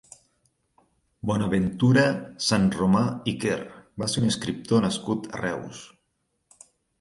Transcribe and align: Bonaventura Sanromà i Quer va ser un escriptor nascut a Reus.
Bonaventura 1.31 2.05
Sanromà 2.45 3.03
i 3.33 3.35
Quer 3.45 3.59
va 4.05 4.09
ser 4.15 4.25
un 4.25 4.31
escriptor 4.33 4.83
nascut 4.87 5.31
a 5.37 5.43
Reus. 5.45 5.85